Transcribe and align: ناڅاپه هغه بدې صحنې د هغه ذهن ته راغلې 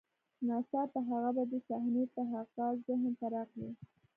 ناڅاپه 0.47 0.99
هغه 1.09 1.29
بدې 1.37 1.59
صحنې 1.67 2.03
د 2.13 2.17
هغه 2.31 2.65
ذهن 2.85 3.11
ته 3.19 3.25
راغلې 3.33 3.69